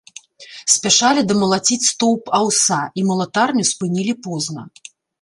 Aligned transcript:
Спяшалі 0.75 1.25
дамалаціць 1.33 1.79
стоўп 1.91 2.33
аўса, 2.41 2.81
і 3.01 3.07
малатарню 3.13 3.71
спынілі 3.77 4.21
позна. 4.29 4.71